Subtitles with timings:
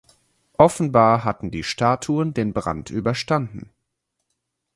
[0.57, 3.69] Offenbar hatten die Statuen den Brand überstanden.